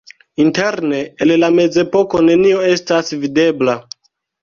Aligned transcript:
Interne 0.45 1.01
el 1.27 1.35
la 1.43 1.51
mezepoko 1.59 2.25
nenio 2.33 2.67
estas 2.73 3.17
videbla. 3.27 3.81